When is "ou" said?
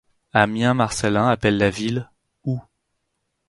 2.45-2.59